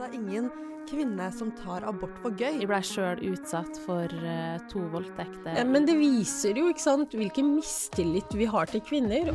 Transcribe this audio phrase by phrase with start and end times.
[0.00, 0.46] det er ingen
[0.88, 2.54] kvinne som tar abort for gøy.
[2.62, 5.52] De ble sjøl utsatt for uh, to voldtekter.
[5.58, 9.28] Ja, men det viser jo ikke sant, hvilken mistillit vi har til kvinner.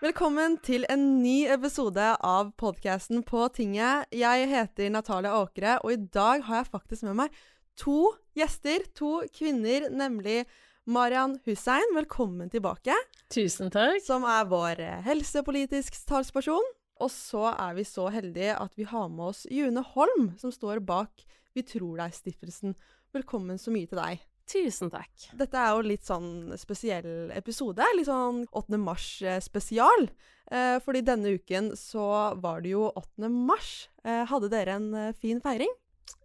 [0.00, 4.08] Velkommen til en ny episode av podkasten På tinget.
[4.16, 7.40] Jeg heter Natalia Åkre, og i dag har jeg faktisk med meg
[7.76, 8.88] to gjester.
[8.96, 10.46] To kvinner, nemlig
[10.86, 12.92] Marian Hussein, velkommen tilbake.
[13.32, 14.02] Tusen takk.
[14.04, 16.66] Som er vår eh, helsepolitisk talsperson.
[17.00, 20.82] Og så er vi så heldige at vi har med oss June Holm, som står
[20.84, 21.24] bak
[21.56, 22.76] Vi tror deg-stiftelsen.
[23.16, 24.20] Velkommen så mye til deg.
[24.44, 25.30] Tusen takk.
[25.32, 27.86] Dette er jo litt sånn spesiell episode.
[27.96, 28.76] Litt sånn 8.
[28.84, 30.10] mars-spesial.
[30.52, 33.32] Eh, fordi denne uken så var det jo 8.
[33.32, 33.88] mars.
[34.04, 35.72] Eh, hadde dere en eh, fin feiring?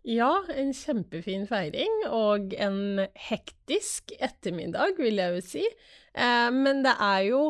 [0.07, 5.65] Ja, en kjempefin feiring og en hektisk ettermiddag, vil jeg jo si.
[6.15, 7.41] Eh, men det er jo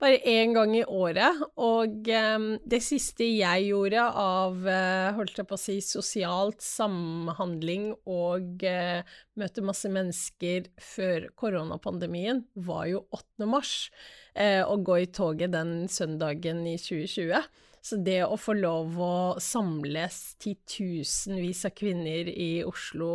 [0.00, 5.50] bare én gang i året, og eh, det siste jeg gjorde av eh, holdt jeg
[5.50, 8.64] på å si, sosialt samhandling og
[9.38, 13.46] møte masse mennesker før koronapandemien, var jo 8.
[13.46, 13.76] mars.
[14.38, 17.42] og gå i toget den søndagen i 2020.
[17.88, 23.12] Så det å få lov å samles titusenvis av kvinner i Oslo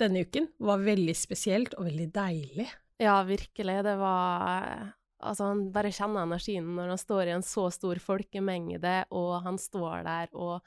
[0.00, 2.66] denne uken, var veldig spesielt og veldig deilig.
[3.02, 3.78] Ja, virkelig.
[3.86, 4.90] Det var
[5.22, 9.58] Altså, han bare kjenner energien når han står i en så stor folkemengde, og han
[9.60, 10.64] står der og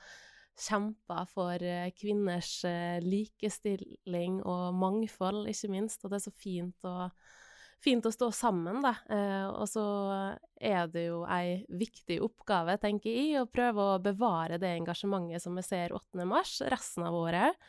[0.55, 6.05] kjemper for eh, kvinners eh, likestilling og mangfold, ikke minst.
[6.05, 7.09] Og det er så fint å
[7.83, 8.95] fint å stå sammen, da.
[9.11, 9.85] Eh, og så
[10.55, 15.57] er det jo ei viktig oppgave, tenker jeg, å prøve å bevare det engasjementet som
[15.57, 16.25] vi ser 8.
[16.29, 17.59] mars, resten av året.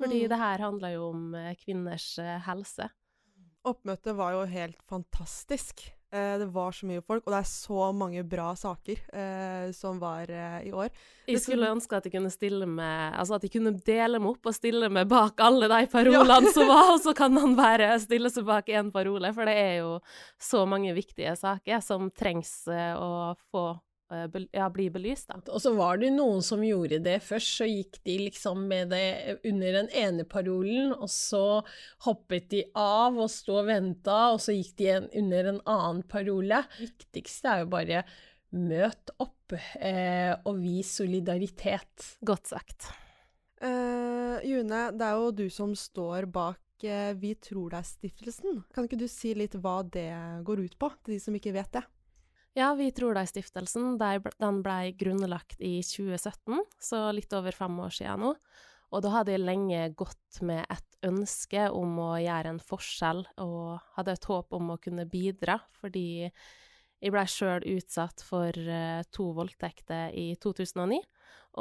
[0.00, 0.28] Fordi mm.
[0.32, 2.88] det her handler jo om eh, kvinners eh, helse.
[3.68, 5.90] Oppmøtet var jo helt fantastisk.
[6.12, 10.00] Eh, det var så mye folk, og det er så mange bra saker eh, som
[10.02, 10.88] var eh, i år.
[11.30, 14.48] Jeg skulle ønske at de kunne stille med Altså at de kunne dele meg opp
[14.50, 16.54] og stille meg bak alle de parolene ja.
[16.56, 19.76] som var, og så kan han bare stille seg bak én parole, for det er
[19.84, 19.92] jo
[20.42, 23.68] så mange viktige saker som trengs eh, å få
[24.10, 25.38] ja, bli belyst, da.
[25.52, 29.38] Og så var det noen som gjorde det først, så gikk de liksom med det
[29.46, 31.60] under den ene parolen, og så
[32.06, 36.64] hoppet de av og sto og venta, og så gikk de under en annen parole.
[36.78, 38.02] Det viktigste er jo bare
[38.56, 42.16] møt opp eh, og vis solidaritet.
[42.26, 42.90] Godt sagt.
[43.60, 48.62] Uh, June, det er jo du som står bak uh, Vi tror deg-stiftelsen.
[48.72, 50.08] Kan ikke du si litt hva det
[50.48, 51.84] går ut på, til de som ikke vet det?
[52.58, 58.24] Ja, Vi tror deg-stiftelsen den ble grunnlagt i 2017, så litt over fem år siden
[58.24, 58.32] nå.
[58.90, 63.78] Og da hadde jeg lenge gått med et ønske om å gjøre en forskjell, og
[63.94, 66.26] hadde et håp om å kunne bidra, fordi
[67.00, 70.98] jeg blei sjøl utsatt for uh, to voldtekter i 2009,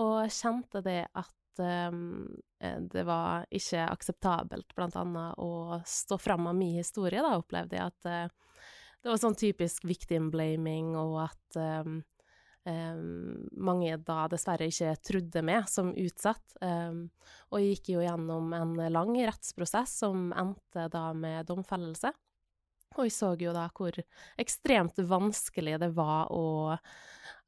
[0.01, 2.25] og kjente det at um,
[2.59, 7.93] det var ikke akseptabelt, blant annet, å stå fram av min historie, da opplevde jeg
[7.93, 8.48] at uh,
[9.03, 12.01] det var sånn typisk victim blaming, og at um,
[12.67, 16.57] um, mange da dessverre ikke trodde meg som utsatt.
[16.59, 17.05] Um,
[17.49, 22.11] og jeg gikk jo gjennom en lang rettsprosess som endte da med domfellelse.
[22.97, 23.95] Og jeg så jo da hvor
[24.41, 26.75] ekstremt vanskelig det var å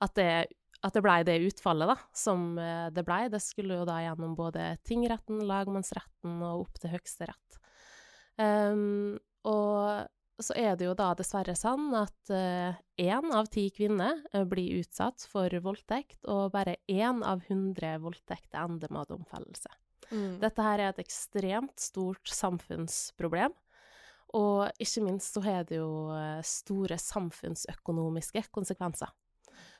[0.01, 0.47] At det,
[0.81, 3.27] at det blei det utfallet, da, som eh, det blei.
[3.29, 7.59] Det skulle jo da gjennom både tingretten, lagmannsretten og opp til Høyesterett.
[8.41, 10.07] Um, og
[10.45, 14.81] så er det jo da dessverre sånn at én uh, av ti kvinner uh, blir
[14.81, 19.71] utsatt for voldtekt, og bare én av hundre voldtekter ender med domfellelse.
[20.11, 20.39] Mm.
[20.41, 23.55] Dette her er et ekstremt stort samfunnsproblem.
[24.37, 29.11] Og ikke minst så har det jo uh, store samfunnsøkonomiske konsekvenser.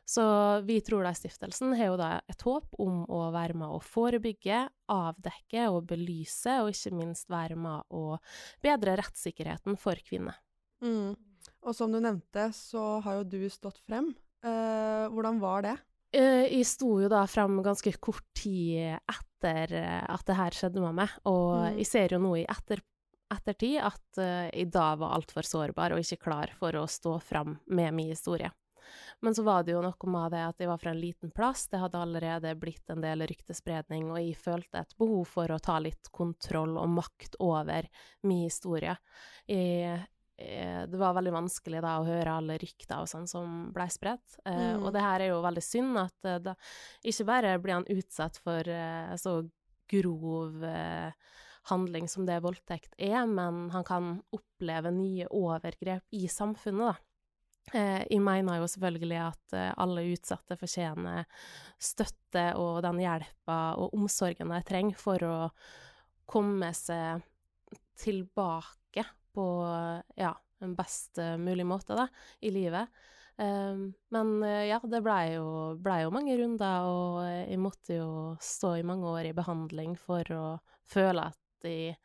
[0.06, 0.24] Så
[0.62, 4.66] Vi tror da stiftelsen har jo da et håp om å være med å forebygge,
[4.92, 8.18] avdekke og belyse, og ikke minst være med å
[8.66, 10.36] bedre rettssikkerheten for kvinner.
[10.82, 11.16] Mm.
[11.62, 14.12] Og som du nevnte, så har jo du stått frem.
[14.44, 15.76] Eh, hvordan var det?
[16.18, 20.84] Eh, jeg sto jo da frem ganske kort tid etter eh, at det her skjedde
[20.84, 21.78] med meg, og mm.
[21.80, 22.88] jeg ser jo nå i etterpå
[23.32, 27.56] ettertid at uh, jeg da var altfor sårbar og ikke klar for å stå frem
[27.72, 28.52] med min historie.
[29.24, 31.68] Men så var det jo noe med det at jeg var fra en liten plass,
[31.72, 35.78] det hadde allerede blitt en del ryktespredning, og jeg følte et behov for å ta
[35.80, 37.88] litt kontroll og makt over
[38.28, 38.98] min historie.
[39.48, 40.02] Jeg
[40.88, 44.40] det var veldig vanskelig da å høre alle rykter og sånn som blei spredt.
[44.46, 44.86] Eh, mm.
[44.86, 46.56] Og det her er jo veldig synd, at eh, da,
[47.08, 49.40] ikke bare blir han utsatt for eh, så
[49.92, 51.14] grov eh,
[51.70, 57.08] handling som det voldtekt er, men han kan oppleve nye overgrep i samfunnet, da.
[57.78, 61.28] Eh, jeg mener jo selvfølgelig at eh, alle utsatte fortjener
[61.80, 65.36] støtte og den hjelpa og omsorgen de trenger for å
[66.32, 67.22] komme seg
[68.02, 68.81] tilbake
[69.34, 69.46] på
[70.20, 72.08] ja, en best mulig måte da,
[72.42, 72.92] i livet.
[73.42, 75.46] Um, men ja, det blei jo,
[75.82, 78.12] ble jo mange runder, og jeg måtte jo
[78.44, 80.46] stå i mange år i behandling for å
[80.92, 81.96] føle at jeg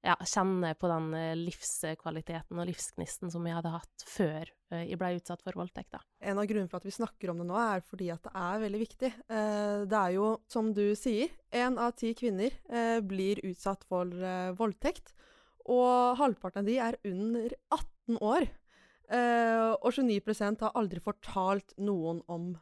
[0.00, 4.98] ja, kjenner på den eh, livskvaliteten og livsgnisten som jeg hadde hatt før eh, jeg
[5.00, 5.92] ble utsatt for voldtekt.
[5.92, 6.00] Da.
[6.32, 8.62] En av grunnene for at vi snakker om det nå, er fordi at det er
[8.64, 9.12] veldig viktig.
[9.28, 12.56] Eh, det er jo, som du sier, én av ti kvinner
[13.04, 14.14] blir utsatt for
[14.58, 15.12] voldtekt.
[15.66, 18.48] Og halvparten av de er under 18 år.
[19.10, 22.52] og 29% har aldri fortalt noen om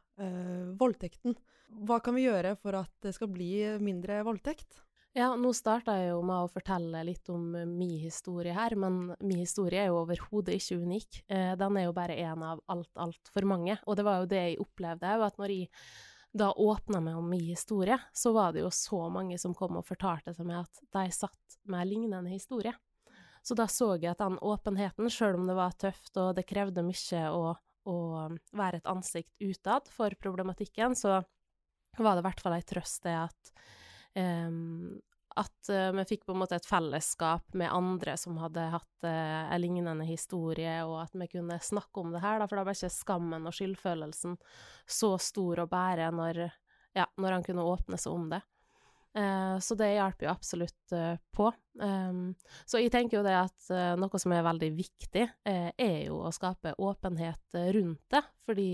[0.80, 1.36] voldtekten.
[1.84, 3.52] Hva kan vi gjøre for at det skal bli
[3.84, 4.80] mindre voldtekt?
[5.16, 9.14] Ja, nå starta jeg jo med å fortelle litt om uh, min historie her, men
[9.18, 11.22] min historie er jo overhodet ikke unik.
[11.26, 13.78] Uh, den er jo bare én av alt, altfor mange.
[13.88, 15.70] Og det var jo det jeg opplevde òg, at når jeg
[16.38, 19.88] da åpna meg om min historie, så var det jo så mange som kom og
[19.88, 22.76] fortalte til meg at de satt med lignende historie.
[23.42, 26.84] Så da så jeg at den åpenheten, sjøl om det var tøft og det krevde
[26.86, 27.54] mye å,
[27.88, 27.98] å
[28.56, 31.20] være et ansikt utad for problematikken, så
[31.98, 33.52] var det i hvert fall ei trøst det at
[34.18, 34.98] um,
[35.38, 39.46] at uh, vi fikk på en måte et fellesskap med andre som hadde hatt uh,
[39.52, 42.74] en lignende historie, og at vi kunne snakke om det her, da, for da ble
[42.74, 44.38] ikke skammen og skyldfølelsen
[44.98, 46.42] så stor å bære når,
[46.98, 48.42] ja, når han kunne åpne seg om det.
[49.16, 50.96] Uh, så det hjelper jo absolutt
[51.34, 51.48] på.
[51.80, 52.34] Um,
[52.68, 56.76] så jeg tenker jo det at noe som er veldig viktig, er jo å skape
[56.82, 58.70] åpenhet rundt det, fordi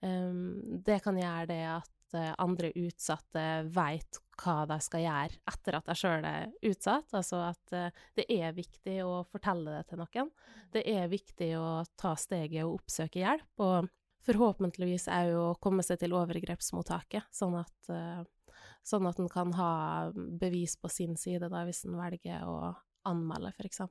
[0.00, 1.94] um, det kan gjøre det at
[2.40, 7.10] andre utsatte veit hva de skal gjøre etter at de sjøl er utsatt.
[7.12, 7.74] Altså at
[8.16, 10.30] det er viktig å fortelle det til noen.
[10.72, 13.90] Det er viktig å ta steget og oppsøke hjelp, og
[14.24, 17.92] forhåpentligvis òg å komme seg til overgrepsmottaket, sånn at,
[18.88, 19.72] sånn at en kan ha
[20.14, 22.74] bevis på sin side da, hvis en velger å
[23.08, 23.82] anmelde, f.eks.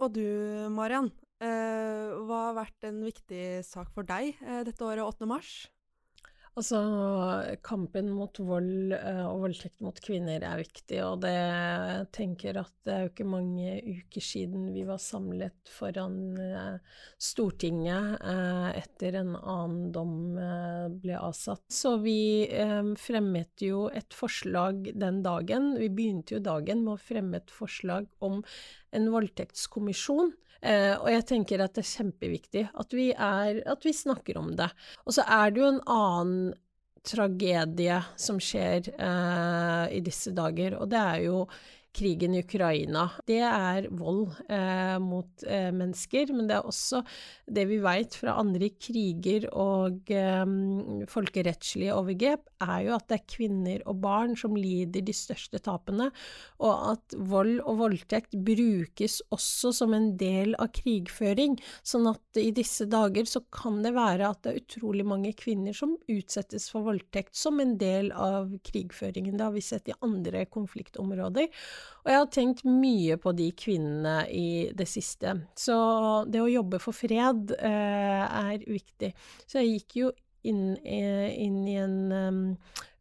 [0.00, 0.24] Og du,
[0.72, 1.10] Mariann,
[1.42, 5.28] uh, hva har vært en viktig sak for deg dette året, 8.
[5.30, 5.68] mars?
[6.58, 6.80] Altså,
[7.62, 12.72] kampen mot vold uh, og voldtekt mot kvinner er viktig, og det jeg tenker at
[12.84, 19.20] det er jo ikke mange uker siden vi var samlet foran uh, Stortinget uh, etter
[19.22, 20.16] en annen dom
[21.00, 21.64] ble avsatt.
[21.70, 22.48] Så vi
[22.98, 25.72] fremmet jo et forslag den dagen.
[25.78, 28.40] Vi begynte jo dagen med å fremme et forslag om
[28.96, 30.32] en voldtektskommisjon.
[30.60, 34.52] Eh, og jeg tenker at det er kjempeviktig at vi, er, at vi snakker om
[34.58, 34.68] det.
[35.06, 36.50] Og så er det jo en annen
[37.06, 41.44] tragedie som skjer eh, i disse dager, og det er jo
[41.92, 43.06] krigen i Ukraina.
[43.26, 47.02] Det er vold eh, mot eh, mennesker, men det er også
[47.50, 50.44] det vi vet fra andre kriger og eh,
[51.10, 56.10] folkerettslige overgrep, er jo at det er kvinner og barn som lider de største tapene,
[56.62, 62.50] og at vold og voldtekt brukes også som en del av krigføring, sånn at i
[62.54, 66.86] disse dager så kan det være at det er utrolig mange kvinner som utsettes for
[66.86, 69.36] voldtekt som en del av krigføringen.
[69.36, 71.48] Det har vi sett i andre konfliktområder.
[72.04, 75.34] Og jeg har tenkt mye på de kvinnene i det siste.
[75.58, 75.76] Så
[76.30, 79.12] det å jobbe for fred eh, er viktig.
[79.44, 80.12] Så jeg gikk jo
[80.48, 81.98] inn, eh, inn i en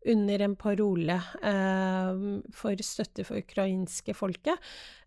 [0.08, 2.20] under en parole eh,
[2.56, 4.56] for støtte for ukrainske folket.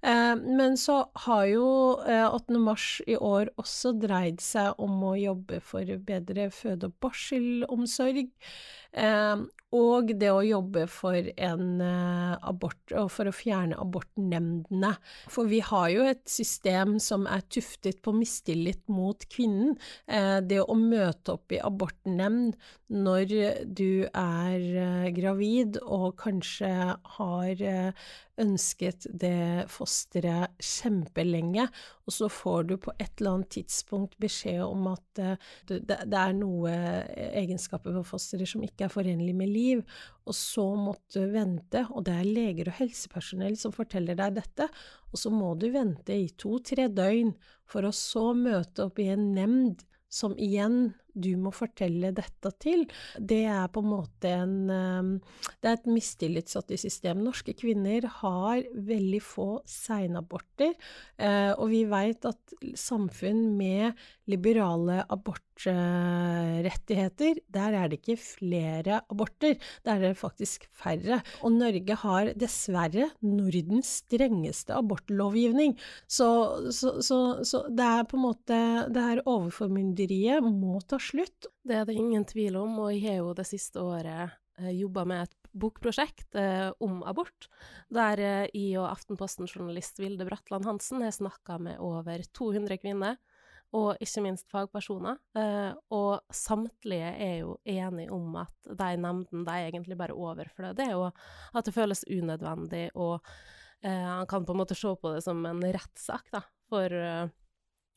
[0.05, 1.67] Eh, men så har jo
[2.05, 2.59] eh, 8.
[2.61, 8.29] mars i år også dreid seg om å jobbe for bedre føde- og barselomsorg.
[8.93, 14.93] Eh, og det å jobbe for en uh, abort, og for å fjerne abortnemndene.
[15.33, 19.79] For vi har jo et system som er tuftet på mistillit mot kvinnen.
[20.05, 22.59] Uh, det å møte opp i abortnemnd
[22.93, 23.33] når
[23.65, 26.73] du er uh, gravid og kanskje
[27.17, 27.65] har
[28.43, 31.69] ønsket det fosteret kjempelenge,
[32.07, 35.23] og så får du på et eller annet tidspunkt beskjed om at
[35.71, 36.73] det, det er noe
[37.33, 39.85] egenskaper ved fosteret som ikke er forenlig med liv,
[40.27, 44.69] og så måtte du vente, og det er leger og helsepersonell som forteller deg dette,
[45.13, 47.35] og så må du vente i to–tre døgn
[47.69, 52.87] for å så møte opp i en nemnd som igjen du må fortelle dette til,
[53.19, 55.21] det er på en måte en um,
[55.63, 57.23] Det er et mistillitssatt system.
[57.25, 60.73] Norske kvinner har veldig få seinaborter,
[61.21, 63.93] uh, og vi vet at samfunn med
[64.31, 71.23] liberale abortrettigheter, der er det ikke flere aborter, der er det faktisk færre.
[71.43, 75.79] Og Norge har dessverre Nordens strengeste abortlovgivning.
[76.07, 76.29] Så,
[76.71, 78.59] så, så, så det er på en måte
[78.93, 81.49] Det her overformynderiet må ta slutt.
[81.67, 85.05] Det er det ingen tvil om, og jeg har jo det siste året eh, jobba
[85.09, 87.49] med et bokprosjekt eh, om abort,
[87.93, 93.21] der eh, jeg og Aftenposten-journalist Vilde Bratland Hansen har snakka med over 200 kvinner
[93.73, 95.17] og ikke minst fagpersoner.
[95.97, 101.57] Og samtlige er jo enige om at de nemndene de er egentlig bare overflødige, og
[101.57, 102.83] at det føles unødvendig.
[102.93, 103.25] Og
[103.81, 106.99] han kan på en måte se på det som en rettssak da, for,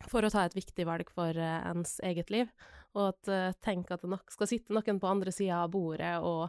[0.08, 2.56] for, å ta et viktig valg for ens eget liv.
[2.96, 6.16] Og at uh, tenk at det nok skal sitte noen på andre sida av bordet
[6.24, 6.48] og,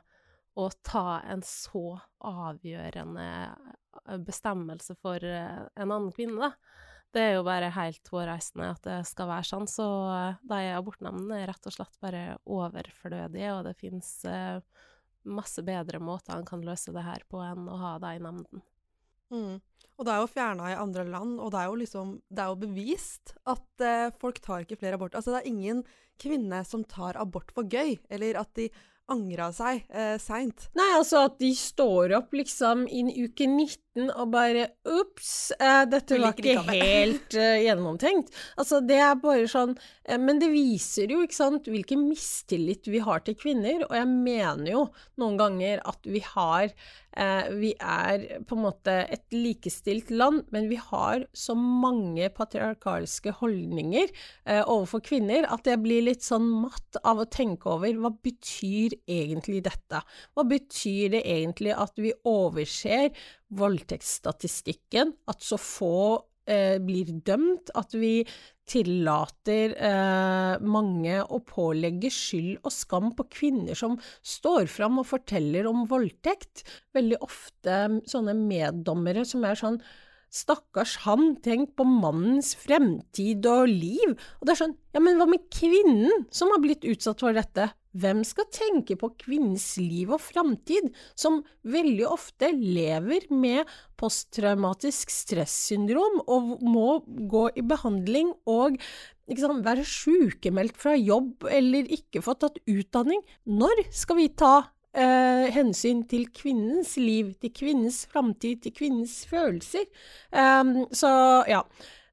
[0.56, 3.28] og, ta en så avgjørende
[4.26, 6.84] bestemmelse for en annen kvinne, da.
[7.16, 11.38] Det er jo bare helt hårreisende at det skal være sånn, så eh, de abortnemndene
[11.40, 14.58] er rett og slett bare overflødige, og det finnes uh,
[15.24, 18.60] masse bedre måter en kan løse det her på enn å ha de nemndene.
[19.33, 19.61] Mm.
[19.97, 22.50] Og det er jo fjerna i andre land, og det er jo liksom Det er
[22.52, 25.18] jo bevist at eh, folk tar ikke flere aborter.
[25.21, 25.80] Altså, det er ingen
[26.21, 28.68] kvinne som tar abort for gøy, eller at de
[29.12, 30.68] angra seg eh, seint.
[30.76, 36.18] Nei, altså at de står opp liksom i uke 19 og bare Ops, eh, dette
[36.20, 38.32] var ikke helt eh, gjennomtenkt.
[38.60, 39.74] Altså, det er bare sånn
[40.04, 44.10] eh, Men det viser jo, ikke sant, hvilken mistillit vi har til kvinner, og jeg
[44.12, 44.84] mener jo
[45.20, 46.72] noen ganger at vi har
[47.16, 53.32] Eh, vi er på en måte et likestilt land, men vi har så mange patriarkalske
[53.38, 54.10] holdninger
[54.44, 58.98] eh, overfor kvinner at jeg blir litt sånn matt av å tenke over hva betyr
[59.08, 60.02] egentlig dette?
[60.36, 63.08] Hva betyr det egentlig at vi overser
[63.54, 65.98] voldtektsstatistikken, at så få
[66.50, 68.20] eh, blir dømt, at vi
[68.66, 73.94] tillater eh, mange å pålegge skyld og skam på kvinner som
[74.26, 76.64] står fram og forteller om voldtekt.
[76.96, 77.78] Veldig ofte
[78.10, 79.80] sånne meddommere som er sånn
[80.36, 84.16] Stakkars han, tenk på mannens fremtid og liv.
[84.40, 87.70] Og det er sånn, ja, men hva med kvinnen som har blitt utsatt for dette?
[87.96, 93.68] Hvem skal tenke på kvinnens liv og framtid, som veldig ofte lever med
[94.00, 98.76] posttraumatisk stressyndrom og må gå i behandling og
[99.32, 103.22] sant, være sykemeldt fra jobb eller ikke få tatt utdanning?
[103.48, 104.54] Når skal vi ta
[104.92, 109.88] eh, hensyn til kvinnens liv, til kvinnens framtid, til kvinnens følelser?
[110.32, 111.12] Um, så
[111.48, 111.64] ja.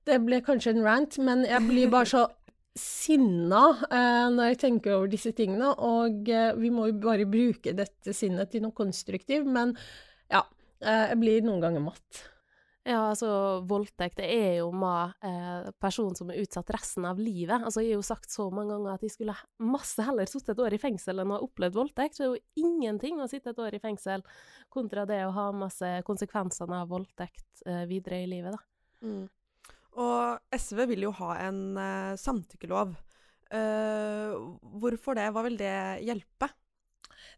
[0.03, 2.25] Det ble kanskje en rant, men jeg blir bare så
[2.77, 7.75] sinna eh, når jeg tenker over disse tingene, og eh, vi må jo bare bruke
[7.77, 9.75] dette sinnet til noe konstruktivt, men
[10.31, 10.41] ja,
[10.81, 12.23] eh, jeg blir noen ganger matt.
[12.83, 17.63] Ja, altså, voldtekt det er jo med eh, person som er utsatt resten av livet.
[17.63, 20.63] Altså, jeg har jo sagt så mange ganger at jeg skulle masse heller sittet et
[20.65, 22.17] år i fengsel enn å ha opplevd voldtekt.
[22.17, 24.25] Så det er jo ingenting å sitte et år i fengsel
[24.73, 29.07] kontra det å ha masse konsekvensene av voldtekt eh, videre i livet, da.
[29.07, 29.23] Mm.
[30.01, 32.95] Og SV vil jo ha en uh, samtykkelov.
[33.53, 35.29] Uh, hvorfor det?
[35.33, 36.49] Hva vil det hjelpe?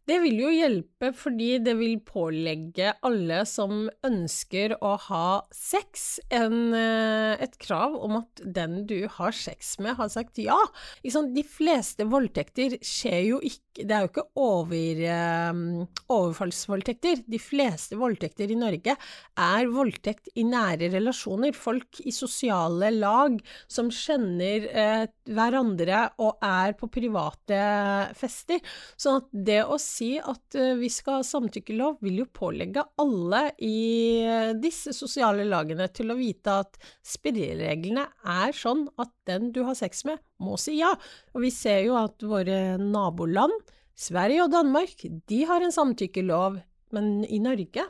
[0.05, 6.74] Det vil jo hjelpe fordi det vil pålegge alle som ønsker å ha sex, en,
[6.77, 10.60] eh, et krav om at den du har sex med, har sagt ja.
[11.01, 15.00] De fleste voldtekter skjer jo ikke Det er jo ikke over,
[15.51, 15.82] um,
[16.15, 17.25] overfallsvoldtekter.
[17.27, 21.51] De fleste voldtekter i Norge er voldtekt i nære relasjoner.
[21.51, 23.36] Folk i sosiale lag
[23.67, 27.60] som kjenner uh, hverandre og er på private
[28.15, 28.63] fester.
[28.96, 33.41] Sånn at det å si at uh, vi skal ha samtykkelov, vil jo pålegge alle
[33.63, 33.79] i
[34.25, 38.05] uh, disse sosiale lagene til å vite at spillereglene
[38.36, 40.93] er sånn at den du har sex med, må si ja.
[41.34, 43.55] Og vi ser jo at våre naboland,
[43.95, 46.60] Sverige og Danmark, de har en samtykkelov,
[46.95, 47.86] men i Norge,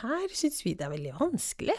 [0.00, 1.76] her syns vi det er veldig vanskelig.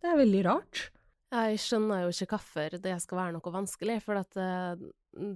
[0.00, 0.88] Det er veldig rart.
[1.30, 4.80] Jeg skjønner jo ikke hvorfor det skal være noe vanskelig, for at eh,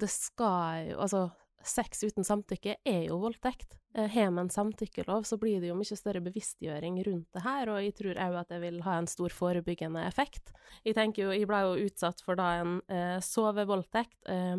[0.00, 1.28] det skal jo Altså,
[1.68, 3.76] sex uten samtykke er jo voldtekt.
[3.94, 7.82] Eh, har man samtykkelov, så blir det jo mye større bevisstgjøring rundt det her, og
[7.84, 10.50] jeg tror òg at det vil ha en stor forebyggende effekt.
[10.84, 14.58] Jeg tenker jo, jeg ble jo utsatt for da en eh, sovevoldtekt, eh,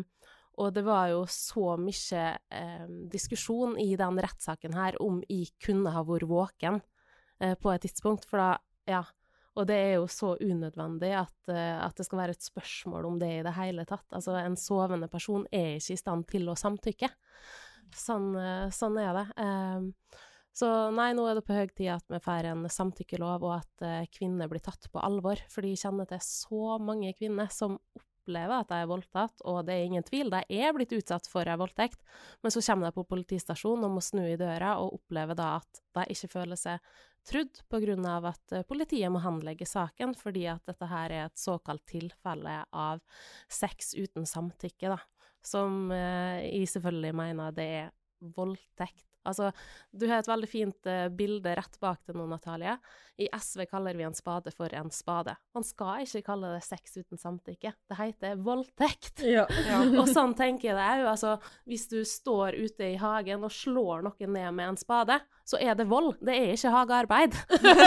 [0.56, 5.92] og det var jo så mye eh, diskusjon i den rettssaken her om jeg kunne
[5.92, 6.80] ha vært våken
[7.44, 8.50] eh, på et tidspunkt, for da,
[8.88, 9.04] ja
[9.56, 13.18] Og det er jo så unødvendig at, uh, at, det skal være et spørsmål om
[13.20, 14.06] det i det hele tatt.
[14.12, 17.10] Altså, en sovende person er ikke i stand til å samtykke.
[17.96, 19.26] Sånn, uh, sånn er det.
[19.40, 19.92] Um,
[20.56, 23.84] så nei, nå er det på høy tid at vi får en samtykkelov, og at
[23.84, 25.40] uh, kvinner blir tatt på alvor.
[25.52, 29.74] For de kjenner til så mange kvinner som opplever at de er voldtatt, og det
[29.76, 32.00] er ingen tvil, de er blitt utsatt for en voldtekt,
[32.42, 35.82] men så kommer de på politistasjonen og må snu i døra, og opplever da at
[35.94, 36.80] de ikke føler seg
[37.26, 41.26] trudd på grunn av at eh, politiet må henlegge saken, fordi at dette her er
[41.26, 43.02] et såkalt tilfelle av
[43.50, 45.00] sex uten samtykke, da,
[45.46, 47.92] som eh, jeg selvfølgelig mener det er
[48.36, 49.50] voldtekt Altså,
[49.90, 52.76] du har et veldig fint uh, bilde rett bak deg nå, Natalie.
[53.20, 55.36] I SV kaller vi en spade for en spade.
[55.56, 57.72] Man skal ikke kalle det sex uten samtykke.
[57.88, 59.24] Det heter voldtekt.
[59.24, 59.46] Ja.
[59.68, 59.80] Ja.
[60.00, 61.08] og sånn tenker jeg det òg.
[61.14, 61.36] Altså,
[61.68, 65.76] hvis du står ute i hagen og slår noen ned med en spade, så er
[65.78, 66.16] det vold.
[66.26, 67.36] Det er ikke hagearbeid.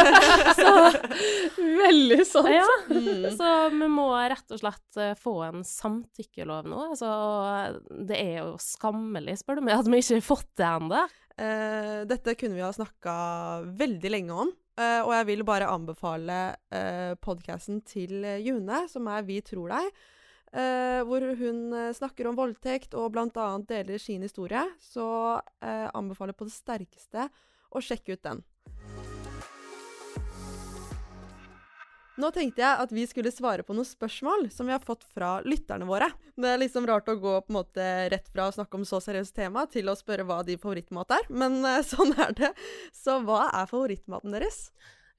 [0.60, 0.74] så,
[1.60, 2.52] Veldig sant.
[2.54, 2.68] Ja.
[2.88, 3.26] Mm.
[3.36, 6.86] Så vi må rett og slett uh, få en samtykkelov nå.
[6.94, 7.10] Altså,
[8.08, 11.04] det er jo skammelig, spør du meg, at vi ikke har fått det ennå.
[11.40, 13.18] Uh, dette kunne vi ha snakka
[13.80, 14.56] veldig lenge om.
[14.80, 16.40] Uh, og jeg vil bare anbefale
[16.72, 19.92] uh, podkasten til June, som er Vi tror deg.
[20.50, 23.50] Uh, hvor hun snakker om voldtekt og bl.a.
[23.70, 24.64] deler sin historie.
[24.82, 25.06] Så
[25.62, 27.30] anbefaler på det sterkeste
[27.70, 28.42] å sjekke ut den.
[32.20, 35.38] Nå tenkte jeg at vi skulle svare på noen spørsmål som vi har fått fra
[35.46, 36.10] lytterne våre.
[36.36, 39.00] Det er liksom rart å gå på en måte rett fra å snakke om så
[39.04, 42.52] seriøst tema til å spørre hva de favorittmat er, men uh, sånn er det.
[42.92, 44.66] Så hva er favorittmaten deres?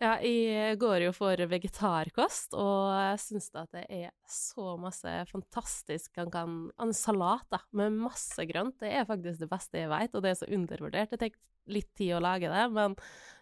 [0.00, 6.16] Ja, jeg går jo for vegetarkost, og jeg syns at det er så masse fantastisk
[6.16, 10.16] man kan, En salat da, med masse grønt, det er faktisk det beste jeg vet,
[10.16, 11.12] og det er så undervurdert.
[11.12, 11.36] Det tar
[11.68, 12.96] litt tid å lage det, men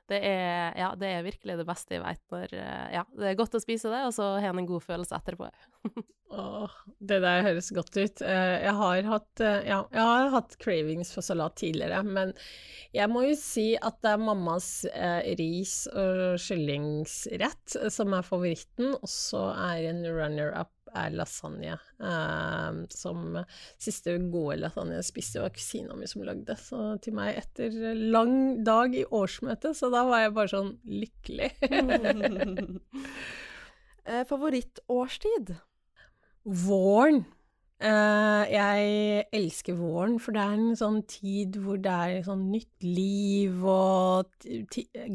[0.09, 3.39] det er, ja, det er virkelig det beste jeg vet når eh, Ja, det er
[3.39, 5.49] godt å spise det, og så har en en god følelse etterpå.
[6.29, 8.21] Åh, det der høres godt ut.
[8.21, 12.35] Eh, jeg har, hatt, eh, ja, jeg har hatt cravings for salat tidligere, men
[12.93, 18.93] jeg må jo si at det er mammas eh, ris- og kyllingsrett som er favoritten,
[18.99, 21.77] og så er en runner-up er lasagne.
[21.99, 23.39] Um, som
[23.81, 26.57] siste gode lasagne jeg spiste, var kusina mi som lagde.
[26.61, 31.51] Så til meg etter lang dag i årsmøtet, så da var jeg bare sånn lykkelig.
[34.11, 35.57] eh, favorittårstid?
[36.49, 37.27] Våren.
[37.79, 42.83] Uh, jeg elsker våren, for det er en sånn tid hvor det er sånn nytt
[42.83, 44.27] liv og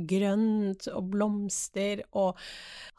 [0.08, 2.40] grønt og blomster og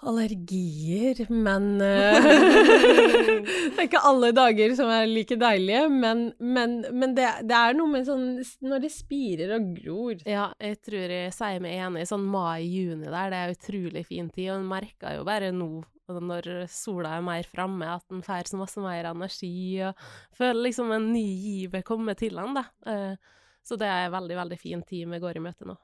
[0.05, 2.29] allergier, men uh,
[3.73, 7.81] Det er ikke alle dager som er like deilige, men, men, men det, det, er
[7.81, 8.29] noe med sånn
[8.69, 10.21] Når det spirer og gror.
[10.29, 12.05] Ja, jeg tror jeg sier meg enig.
[12.11, 15.73] Sånn mai-juni der, det er utrolig fin tid, og en merker jo bare nå
[16.13, 20.05] når sola er mer framme, at en får så masse mer energi og
[20.37, 22.67] føler liksom en ny giv komme til han, da.
[22.91, 23.33] Eh,
[23.65, 25.79] så det er en veldig, veldig fin tid vi går i møte nå.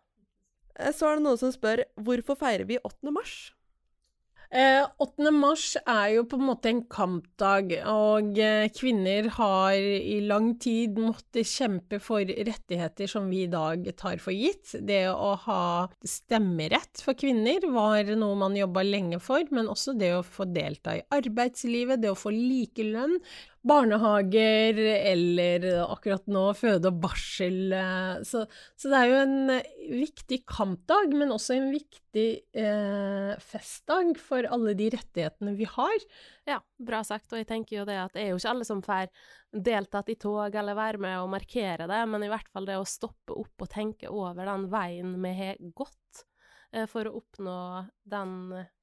[0.77, 3.15] Eh, så er det noen som spør hvorfor feirer vi 8.
[3.15, 3.39] mars?
[4.51, 5.31] Eh, 8.
[5.31, 10.99] mars er jo på en måte en kampdag, og eh, kvinner har i lang tid
[10.99, 14.73] måttet kjempe for rettigheter som vi i dag tar for gitt.
[14.83, 15.63] Det å ha
[16.03, 20.99] stemmerett for kvinner var noe man jobba lenge for, men også det å få delta
[20.99, 23.21] i arbeidslivet, det å få likelønn,
[23.67, 27.75] barnehager eller akkurat nå føde og barsel.
[27.77, 28.45] Eh, så,
[28.75, 29.53] så, det er jo en
[30.01, 36.09] viktig kampdag, men også en viktig eh, festdag for alle de rettighetene vi har.
[36.49, 37.29] Ja, bra sagt.
[37.35, 39.13] Og jeg tenker jo det at det er jo ikke alle som får
[39.51, 42.87] deltatt i tog eller være med og markere det, men i hvert fall det å
[42.89, 46.00] stoppe opp og tenke over den veien vi har gått
[46.91, 47.57] for å oppnå
[48.07, 48.33] den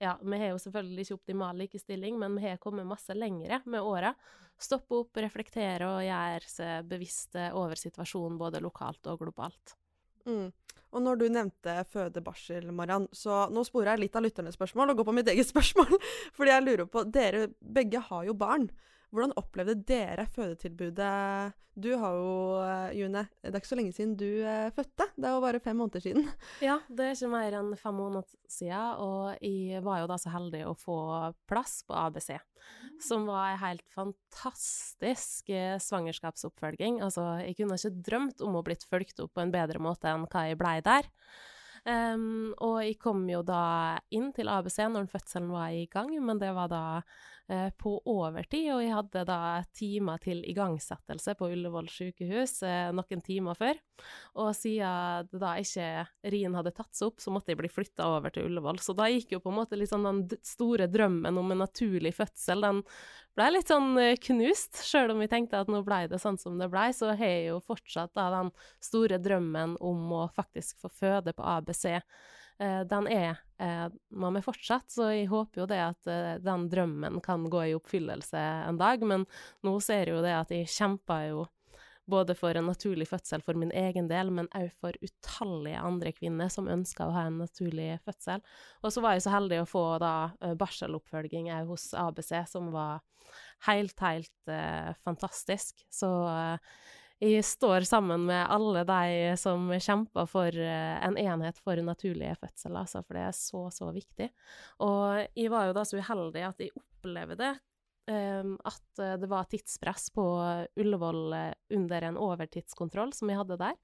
[0.03, 3.85] Ja, vi har jo selvfølgelig ikke optimal likestilling, men vi har kommet masse lengre med
[3.85, 4.11] åra.
[4.59, 9.77] Stoppe opp, reflektere og gjøre seg bevisste over situasjonen både lokalt og globalt.
[10.27, 10.49] Mm.
[10.95, 15.01] Og når du nevnte føde-barsel, Mariann, så nå sporer jeg litt av lytternes spørsmål og
[15.01, 15.97] går på mitt eget spørsmål.
[16.37, 18.69] Fordi jeg lurer på Dere begge har jo barn.
[19.13, 21.55] Hvordan opplevde dere fødetilbudet?
[21.77, 22.29] Du har jo,
[22.65, 25.05] eh, June, det er ikke så lenge siden du uh, fødte.
[25.13, 26.25] Det er jo bare fem måneder siden.
[26.65, 30.33] Ja, det er ikke mer enn fem måneder siden, og jeg var jo da så
[30.33, 30.97] heldig å få
[31.45, 32.31] plass på ABC.
[33.05, 36.97] Som var en helt fantastisk eh, svangerskapsoppfølging.
[37.05, 40.25] Altså, jeg kunne ikke drømt om å blitt fulgt opp på en bedre måte enn
[40.25, 41.05] hva jeg blei der.
[41.87, 46.39] Um, og jeg kom jo da inn til ABC når fødselen var i gang, men
[46.41, 49.39] det var da uh, på overtid, og jeg hadde da
[49.71, 53.79] timer til igangsettelse på Ullevål sykehus uh, noen timer før.
[54.35, 55.87] Og siden da ikke
[56.27, 58.83] rien hadde tatt seg opp, så måtte jeg bli flytta over til Ullevål.
[58.83, 62.67] Så da gikk jo på en måte liksom den store drømmen om en naturlig fødsel,
[62.67, 62.83] den
[63.37, 64.81] ble litt sånn uh, knust.
[64.85, 67.51] Sjøl om vi tenkte at nå ble det sånn som det blei, så har jeg
[67.51, 68.51] jo fortsatt da den
[68.83, 71.85] store drømmen om å faktisk få føde på ABC.
[72.57, 73.43] Uh, den er
[74.13, 76.09] man med fortsatt, så jeg håper jo det at
[76.45, 79.01] den drømmen kan gå i oppfyllelse en dag.
[79.01, 79.23] Men
[79.65, 81.47] nå ser jeg jo det at jeg kjemper jo
[82.07, 86.51] både for en naturlig fødsel for min egen del, men òg for utallige andre kvinner
[86.53, 88.43] som ønsker å ha en naturlig fødsel.
[88.83, 90.13] Og så var jeg så heldig å få da
[90.59, 93.03] barseloppfølging òg hos ABC, som var
[93.67, 94.55] helt, helt
[95.03, 95.83] fantastisk.
[95.91, 96.11] Så
[97.17, 102.75] jeg står sammen med alle de som kjemper for eh, en enhet for naturlige fødsler,
[102.83, 104.27] altså, for det er så, så viktig.
[104.85, 107.55] Og jeg var jo da så uheldig at jeg opplevde
[108.07, 110.25] at eh, det var tidspress på
[110.79, 113.75] Ullevål eh, under en overtidskontroll som jeg hadde der.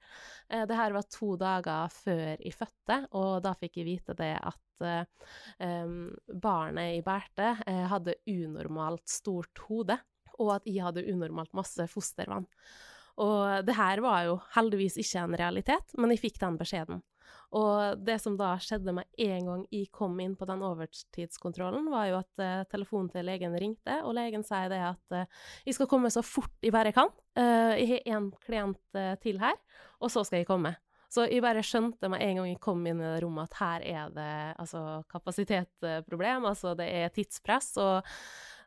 [0.52, 4.32] Uh, det her var to dager før jeg fødte, og da fikk jeg vite det
[4.40, 4.86] at
[5.60, 6.10] um,
[6.42, 7.52] barnet jeg bærte,
[7.92, 9.96] hadde unormalt stort hode,
[10.40, 12.48] og at jeg hadde unormalt masse fostervann.
[13.22, 17.04] Og det her var jo heldigvis ikke en realitet, men jeg fikk den beskjeden.
[17.54, 22.08] Og det som da skjedde med en gang jeg kom inn på den overtidskontrollen, var
[22.10, 25.90] jo at uh, telefonen til legen ringte, og legen sier det at uh, jeg skal
[25.90, 27.12] komme så fort jeg bare kan.
[27.38, 29.54] Uh, jeg har én klient til her,
[30.02, 30.74] og så skal jeg komme.
[31.14, 33.84] Så jeg bare skjønte med en gang jeg kom inn i det rommet at her
[33.86, 37.76] er det altså kapasitetsproblem, altså det er tidspress.
[37.78, 38.10] og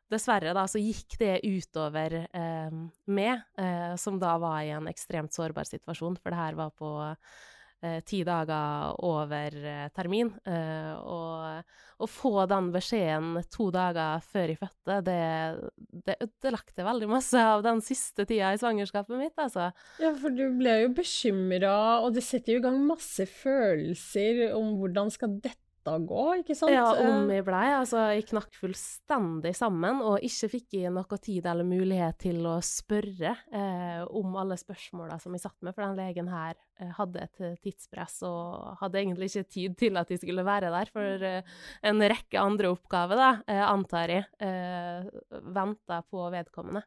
[0.08, 2.76] Dessverre da, så gikk det utover eh,
[3.12, 6.91] meg, eh, som da var i en ekstremt sårbar situasjon, for det her var på
[8.06, 10.32] ti dager over eh, termin.
[10.50, 15.22] Eh, og å få den beskjeden to dager før jeg fødte, det,
[16.08, 19.70] det ødelagte veldig masse av den siste tida i svangerskapet mitt, altså.
[20.02, 24.76] Ja, for du ble jo bekymra, og det setter jo i gang masse følelser om
[24.82, 26.73] hvordan skal dette å gå, ikke sant?
[26.73, 27.65] Ja, om jeg blei.
[27.78, 32.58] Altså, jeg knakk fullstendig sammen, og ikke fikk jeg noe tid eller mulighet til å
[32.65, 37.23] spørre eh, om alle spørsmåla som jeg satt med, for den legen her eh, hadde
[37.28, 41.58] et tidspress og hadde egentlig ikke tid til at de skulle være der, for eh,
[41.88, 46.84] en rekke andre oppgaver, da, eh, antar jeg, eh, venta på vedkommende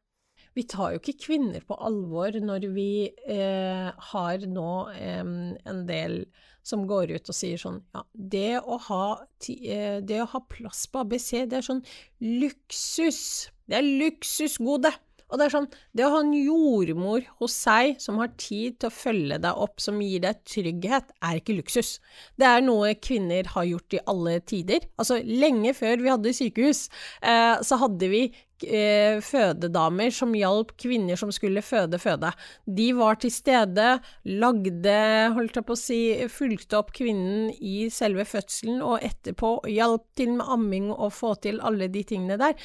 [0.57, 2.93] vi tar jo ikke kvinner på alvor når vi
[3.31, 6.25] eh, har nå eh, en del
[6.67, 9.05] som går ut og sier sånn Ja, det å ha,
[9.49, 11.85] eh, det å ha plass på ABC, det er sånn
[12.21, 13.23] luksus.
[13.71, 14.93] Det er luksusgode.
[15.31, 18.91] Og det er sånn, det å ha en jordmor hos seg som har tid til
[18.91, 21.99] å følge deg opp, som gir deg trygghet, er ikke luksus.
[22.35, 24.89] Det er noe kvinner har gjort i alle tider.
[24.99, 26.89] Altså, lenge før vi hadde sykehus,
[27.23, 28.25] eh, så hadde vi
[28.67, 32.33] eh, fødedamer som hjalp kvinner som skulle føde, føde.
[32.67, 33.89] De var til stede,
[34.25, 34.99] lagde,
[35.37, 36.01] holdt jeg på å si,
[36.33, 41.63] fulgte opp kvinnen i selve fødselen, og etterpå hjalp til med amming og få til
[41.67, 42.59] alle de tingene der.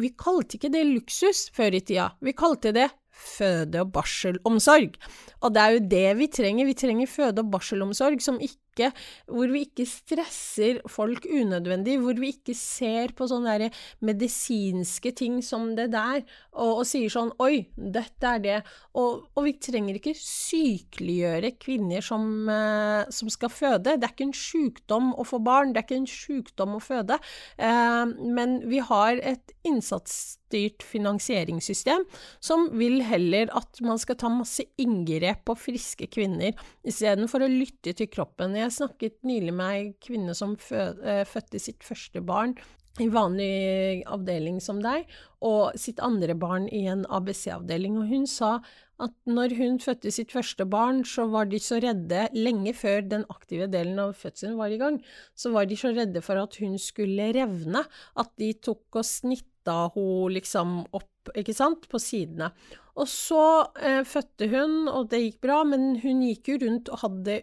[0.00, 4.96] Vi kalte ikke det luksus før i tida, vi kalte det føde- og barselomsorg.
[5.42, 8.90] Og det er jo det vi trenger, vi trenger føde- og barselomsorg som ikke ikke,
[9.30, 13.70] hvor vi ikke stresser folk unødvendig, hvor vi ikke ser på sånne
[14.06, 16.22] medisinske ting som det der,
[16.54, 18.58] og, og, sier sånn oi, dette er det.
[18.98, 23.96] Og, og vi trenger ikke sykeliggjøre kvinner som, eh, som, skal føde.
[23.96, 27.20] Det er ikke en sykdom å få barn, det er ikke en sykdom å føde.
[27.58, 28.04] Eh,
[28.38, 32.04] men vi har et innsatsstyrt finansieringssystem
[32.42, 36.56] som vil heller at man skal ta masse inngrep på friske kvinner,
[36.86, 38.56] istedenfor å lytte til kroppen.
[38.60, 42.56] Jeg snakket nylig med ei kvinne som eh, fødte sitt første barn
[43.00, 45.06] i vanlig avdeling som deg,
[45.46, 48.56] og sitt andre barn i en ABC-avdeling, og hun sa
[49.00, 53.24] at når hun fødte sitt første barn, så var de så redde, lenge før den
[53.32, 54.98] aktive delen av fødselen var i gang,
[55.38, 57.86] så var de så redde for at hun skulle revne,
[58.20, 59.46] at de tok og snitta
[59.94, 62.50] henne liksom opp, ikke sant, på sidene.
[63.00, 63.42] Og så
[63.80, 67.42] eh, fødte hun, og det gikk bra, men hun gikk jo rundt og hadde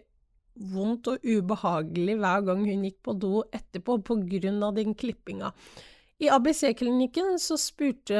[0.58, 5.52] vondt og ubehagelig hver gang hun gikk på do etterpå på grunn av den klippinga.
[6.18, 8.18] I ABC-klinikken så spurte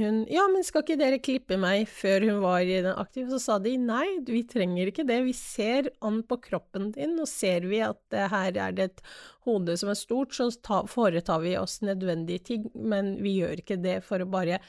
[0.00, 3.74] hun ja, men skal ikke dere klippe meg før hun var aktiv, så sa de
[3.76, 8.16] nei, vi trenger ikke det, vi ser an på kroppen din, og ser vi at
[8.32, 9.04] her er det et
[9.44, 10.48] hode som er stort, så
[10.88, 14.62] foretar vi oss nødvendige ting, men vi gjør ikke det for å bare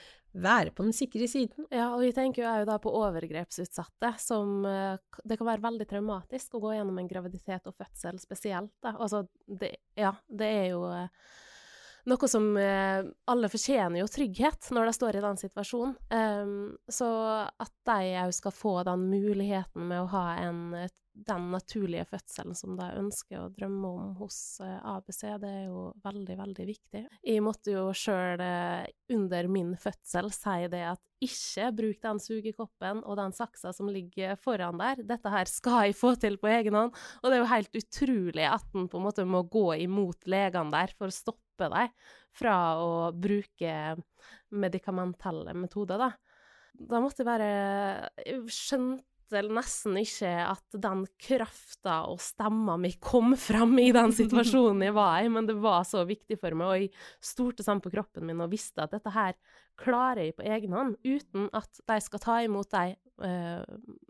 [0.44, 1.68] være på den sikre siden.
[1.74, 5.88] Ja, og vi tenker jo òg da på overgrepsutsatte, som eh, Det kan være veldig
[5.90, 8.96] traumatisk å gå gjennom en graviditet og fødsel spesielt, da.
[8.96, 11.10] Altså, det, ja, det er jo eh,
[12.08, 15.98] noe som eh, Alle fortjener jo trygghet når de står i den situasjonen.
[16.12, 17.10] Um, så
[17.50, 20.64] at de òg skal få den muligheten med å ha en,
[21.26, 25.88] den naturlige fødselen som de ønsker og drømmer om hos eh, ABC, det er jo
[26.04, 27.04] veldig, veldig viktig.
[27.26, 33.02] Jeg måtte jo sjøl eh, under min fødsel si det at ikke bruk den sugekoppen
[33.02, 35.02] og den saksa som ligger foran der.
[35.08, 36.94] Dette her skal jeg få til på egen hånd.
[37.24, 40.74] Og det er jo helt utrolig at en på en måte må gå imot legene
[40.76, 41.94] der for å stoppe deg
[42.38, 43.98] fra å bruke
[44.54, 46.12] medikamentelle metoder, da.
[46.78, 47.52] Da måtte jeg bare
[48.22, 54.86] Jeg skjønte nesten ikke at den krafta og stemma mi kom fram i den situasjonen
[54.88, 56.92] jeg var i, men det var så viktig for meg, og jeg
[57.24, 59.36] stolte sammen på kroppen min og visste at dette her
[59.78, 63.64] klarer jeg på egen hånd, uten at de skal ta imot de uh,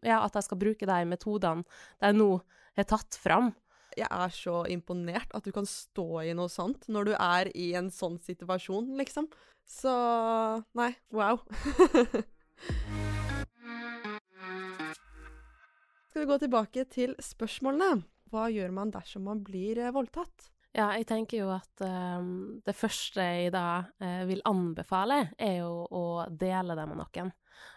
[0.06, 1.66] Ja, at de skal bruke de metodene
[2.04, 2.32] de nå
[2.78, 3.52] har tatt fram.
[3.98, 7.72] Jeg er så imponert at du kan stå i noe sånt når du er i
[7.80, 9.32] en sånn situasjon, liksom.
[9.68, 9.98] Så
[10.78, 11.42] Nei, wow.
[16.18, 18.00] Skal vi gå tilbake til spørsmålene?
[18.34, 20.48] Hva gjør man dersom man blir eh, voldtatt?
[20.74, 25.84] Ja, jeg tenker jo at um, det første jeg da uh, vil anbefale, er jo
[25.86, 26.02] å
[26.34, 27.30] dele det med noen.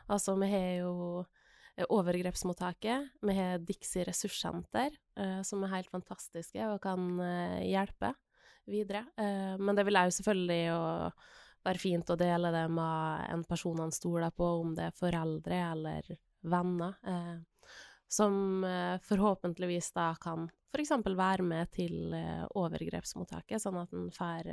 [0.08, 6.64] Altså, vi har jo eh, overgrepsmottaket, vi har Dixie ressurssenter, uh, som er helt fantastiske
[6.72, 8.14] og kan uh, hjelpe
[8.64, 9.04] videre.
[9.20, 10.82] Men det vil òg selvfølgelig å
[11.68, 15.60] være fint å dele det med en person han stoler på, om det er foreldre
[15.74, 16.96] eller venner.
[18.10, 20.92] Som eh, forhåpentligvis da kan f.eks.
[21.06, 24.50] være med til eh, overgrepsmottaket, sånn at en får,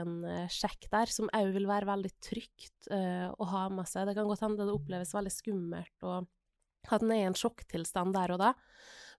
[0.00, 4.06] en eh, sjekk der, som òg vil være veldig trygt å ha med seg.
[4.06, 6.28] Det kan godt hende det oppleves veldig skummelt og
[6.86, 8.52] at en er i en sjokktilstand der og da,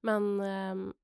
[0.07, 0.39] men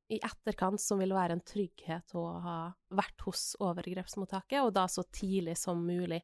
[0.08, 2.56] i etterkant så vil være en trygghet å ha
[2.96, 6.22] vært hos overgrepsmottaket, og da så tidlig som mulig.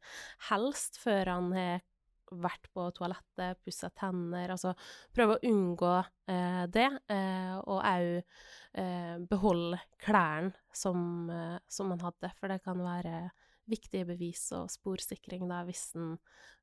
[0.47, 1.83] Helst før han har
[2.31, 4.75] vært på toalettet, pussa tenner, altså
[5.15, 5.93] prøve å unngå
[6.29, 12.61] eh, det, eh, og òg eh, beholde klærne som, eh, som man hadde, for det
[12.65, 13.29] kan være
[13.69, 16.15] viktige bevis og sporsikring da, hvis en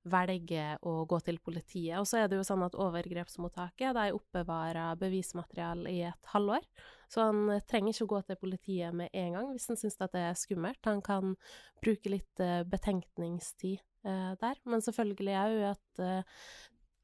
[0.07, 1.97] velger å gå til politiet.
[1.99, 6.67] Og så er det jo sånn at overgrepsmottaket de oppbevarer bevismateriale i et halvår,
[7.11, 10.11] så han trenger ikke å gå til politiet med en gang hvis han syns det
[10.23, 10.83] er skummelt.
[10.87, 11.35] Han kan
[11.83, 16.41] bruke litt eh, betenkningstid der, men selvfølgelig òg at eh,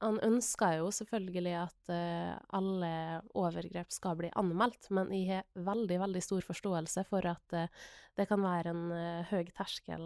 [0.02, 2.92] han ønsker jo selvfølgelig at eh, alle
[3.38, 7.70] overgrep skal bli anmeldt, men jeg har veldig, veldig stor forståelse for at eh,
[8.18, 10.04] det kan være en eh, høy terskel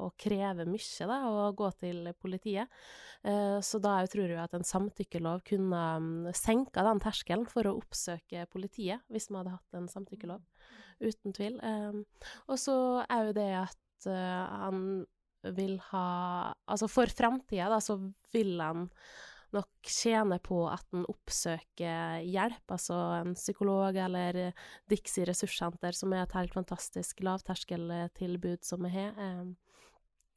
[0.00, 2.72] å kreve mye da, å gå til politiet.
[3.26, 7.68] Eh, så da jeg tror jeg at en samtykkelov kunne mm, senka den terskelen for
[7.68, 10.40] å oppsøke politiet, hvis vi hadde hatt en samtykkelov.
[11.04, 11.60] Uten tvil.
[11.60, 12.00] Eh,
[12.48, 15.04] og så er jo det at eh, han
[15.56, 16.06] vil ha
[16.66, 17.98] Altså for framtida, da, så
[18.32, 18.88] vil han
[19.54, 24.40] nok tjene på at en oppsøker hjelp, altså en psykolog eller
[24.90, 29.14] Dixie ressurssenter, som er et helt fantastisk lavterskeltilbud som vi har.
[29.16, 29.54] Eh,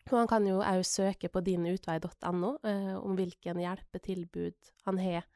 [0.10, 5.28] Og han kan jo òg søke på dinutvei.no eh, om hvilken hjelpetilbud han har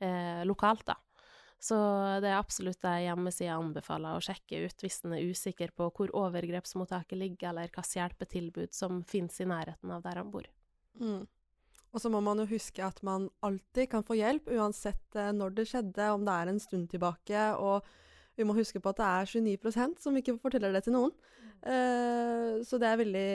[0.00, 0.96] eh, lokalt, da.
[1.62, 1.76] Så
[2.20, 5.88] det er absolutt ei hjemmeside jeg anbefaler å sjekke ut hvis en er usikker på
[5.96, 10.48] hvor overgrepsmottaket ligger, eller hvilket hjelpetilbud som finnes i nærheten av der han bor.
[11.00, 11.24] Mm.
[11.94, 15.54] Og så må man jo huske at man alltid kan få hjelp, uansett eh, når
[15.60, 17.44] det skjedde, om det er en stund tilbake.
[17.62, 17.86] Og
[18.36, 21.14] vi må huske på at det er 29% som ikke forteller det til noen.
[21.64, 23.28] Eh, så det er veldig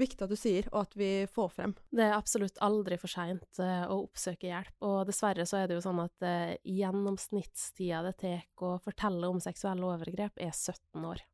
[0.00, 1.74] viktig at du sier, og at vi får frem.
[1.92, 5.78] Det er absolutt aldri for seint eh, å oppsøke hjelp, og dessverre så er det
[5.78, 11.24] jo sånn at eh, gjennomsnittstida det tar å fortelle om seksuelle overgrep, er 17 år.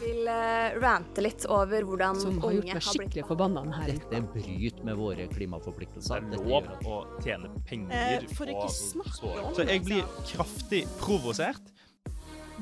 [0.00, 3.64] Vil eh, rante litt over hvordan Som har gjort unge meg har blitt skikkelig forbanna
[3.64, 6.28] denne her Dette bryter med våre klimaforpliktelser.
[6.30, 10.06] Det er lov å tjene penger Eh, for på ikke snakke om Så jeg blir
[10.30, 11.74] kraftig provosert.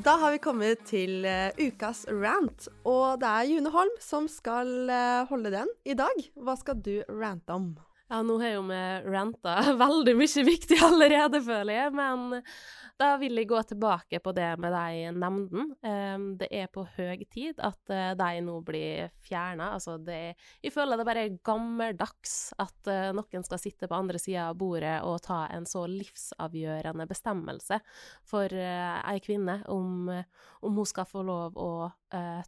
[0.05, 4.91] Da har vi kommet til eh, ukas rant, og det er June Holm som skal
[4.93, 6.21] eh, holde den i dag.
[6.37, 7.71] Hva skal du rante om?
[8.07, 12.43] Ja, nå har jo vi ranta veldig mye viktig allerede, føler jeg, men
[12.97, 15.77] da vil jeg gå tilbake på det med de nemndene.
[15.85, 19.73] Eh, det er på høy tid at eh, de nå blir fjerna.
[19.77, 24.49] Altså, jeg føler det bare er gammeldags at eh, noen skal sitte på andre sida
[24.51, 27.81] av bordet og ta en så livsavgjørende bestemmelse
[28.25, 30.09] for eh, ei kvinne om,
[30.65, 31.71] om hun skal få lov å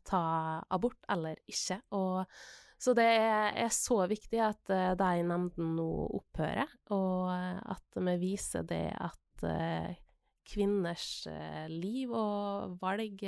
[0.07, 0.25] ta
[0.73, 1.81] abort eller ikke.
[1.99, 2.25] Og
[2.79, 7.27] Så det er, så viktig at de nemndene nå opphører, og
[7.75, 9.49] at vi viser det at
[10.49, 11.27] kvinners
[11.69, 13.25] liv og valg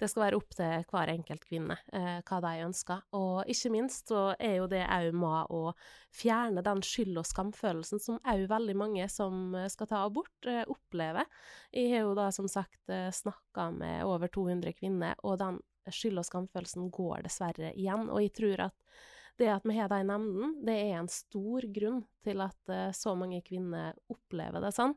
[0.00, 3.02] det skal være opp til hver enkelt kvinne eh, hva de ønsker.
[3.16, 5.74] Og ikke minst så er jo det òg med å
[6.16, 11.28] fjerne den skyld- og skamfølelsen som òg veldig mange som skal ta abort, eh, opplever.
[11.74, 16.22] Jeg har jo da som sagt eh, snakka med over 200 kvinner, og den skyld-
[16.22, 18.08] og skamfølelsen går dessverre igjen.
[18.08, 19.00] Og jeg tror at
[19.40, 23.14] det at vi har de nemndene, det er en stor grunn til at uh, så
[23.18, 24.94] mange kvinner opplever det sånn.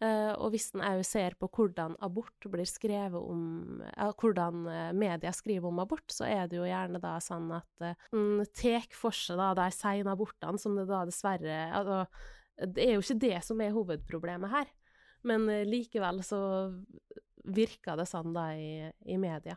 [0.00, 3.46] Uh, og hvis en òg ser på hvordan abort blir skrevet om
[4.20, 4.64] Hvordan
[4.96, 9.14] media skriver om abort, så er det jo gjerne da sånn at en tar for
[9.16, 12.02] seg da de sene abortene, som det da dessverre altså,
[12.60, 14.70] Det er jo ikke det som er hovedproblemet her,
[15.26, 16.40] men likevel så
[17.44, 19.56] virker det sånn da i, i media.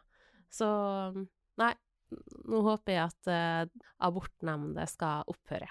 [0.54, 0.67] Så
[1.60, 1.74] nei,
[2.49, 5.69] nå håper jeg at uh, abortnemnder skal opphøre.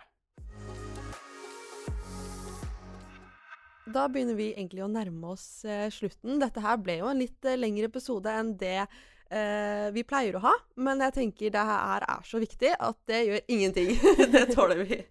[3.93, 6.39] Da begynner vi egentlig å nærme oss uh, slutten.
[6.43, 10.45] Dette her ble jo en litt uh, lengre episode enn det uh, vi pleier å
[10.47, 10.55] ha.
[10.81, 13.93] Men jeg tenker det her er så viktig at det gjør ingenting.
[14.35, 15.03] det tåler vi.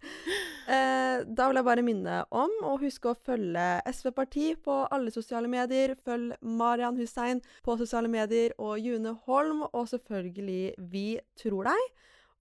[0.68, 5.50] Da vil jeg bare minne om å huske å følge SV Parti på alle sosiale
[5.52, 5.96] medier.
[6.06, 11.08] Følg Marian Hussein på sosiale medier og June Holm, og selvfølgelig Vi
[11.40, 11.90] tror deg.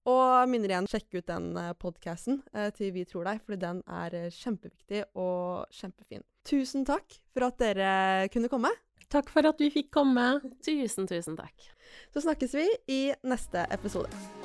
[0.09, 4.17] Og minner igjen, sjekk ut den podkasten eh, til Vi tror deg, fordi den er
[4.33, 6.25] kjempeviktig og kjempefin.
[6.47, 7.91] Tusen takk for at dere
[8.33, 8.73] kunne komme.
[9.11, 10.39] Takk for at vi fikk komme.
[10.63, 11.67] Tusen, tusen takk.
[12.13, 14.40] Så snakkes vi i neste episode.